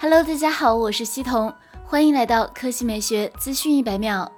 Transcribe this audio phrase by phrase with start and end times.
[0.00, 1.52] Hello，大家好，我是西彤，
[1.84, 4.30] 欢迎来到科技美学资讯一百秒。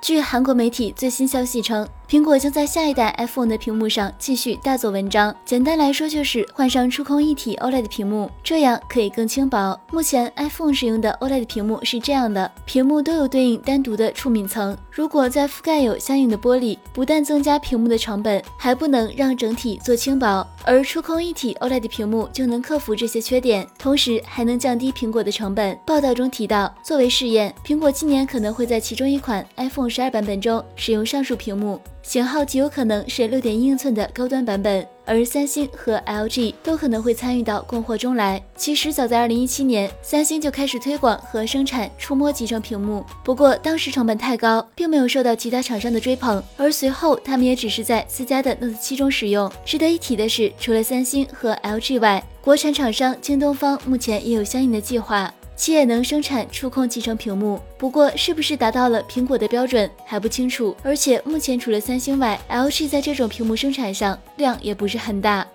[0.00, 1.88] 据韩国媒体最新消息称。
[2.08, 5.34] 苹果将在下一代 iPhone 的屏幕上继续大做文章。
[5.44, 9.78] 简单来说，就是换上触控一体 OLED 屏幕，这样可以更轻薄。
[9.90, 14.76] 目前 iPhone 使用的 OLED 屏幕是这样的，屏幕都有对应单独的触敏层。
[14.90, 20.46] 如果再覆盖有相应的玻璃，不但增加屏幕的成本，还不能让整体做轻薄。
[20.62, 25.76] 而触控一体 OLED 屏幕就能克服这些缺点，同时还能降低苹果的成本。
[25.86, 31.80] 报道中提到，作为试验，苹果今年可能会在其中一款 iPhone 十二版本中使用上述屏幕。
[32.04, 38.40] 型号极有可能是六点一英寸的高端版本，而三星和 LG 都可能会参与到供货中来。
[38.54, 46.42] 其实早在二零一七年，三星就开始推广和生产触摸集成屏幕，不过当时成本太高，并没有受到其他厂商的追捧。
[46.58, 49.50] 而随后他们也只是在自家的 Note 七中使用。
[49.64, 55.32] 值得一提的是，除了三星和 LG 外，国产厂商京东方目前也有相应的计划。
[55.56, 60.76] 其也能生产触控集成屏幕，不过是不是达到了苹果的标准还不清楚。
[60.82, 65.46] 而且目前除了三星外，LG 在这种屏幕生产上量也不是很大。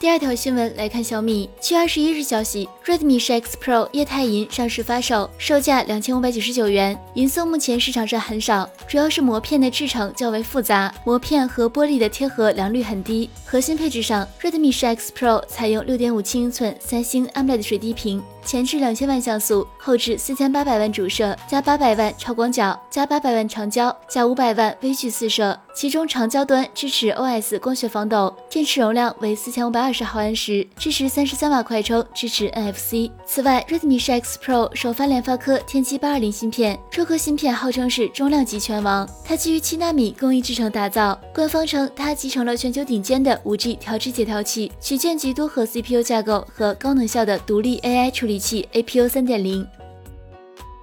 [0.00, 6.98] 第二条新闻来看，小米七月二十一日消息，Redmi 10X Pro 液态银上市发售，售价两千五百九十九元。
[7.12, 13.28] 银色目前市场上很少，主要是膜片的制成较为复杂，膜片和玻璃的贴合良率很低。
[13.44, 18.22] 核心配置上，Redmi 10X Pro 采用六点五七英寸三星 AMOLED 水滴屏。
[18.42, 33.10] 前置两千万像素，后置四千八百万主摄加八百万超广角加八百万长焦加五百万微距四摄，其中长焦端支持 OS 光学防抖，电池容量为四千五百二二十毫安时，支持三十三瓦快充，支持 NFC。
[33.26, 48.38] 此外，Redmi 10X Pro 首发联发科天玑八二零芯片，这颗芯片号称是中量级拳王，它基于七纳米工艺制成打造，官方称它集成了全球顶尖的五 G 调制解调器，旗舰级多核 CPU 架构和高能效的独立 AI 处理。
[48.38, 49.66] 器 APU 三点零。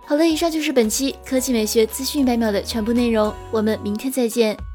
[0.06, 4.67] 好了，以上就是本期科技美学资讯百秒的全部内容，我们明天再见。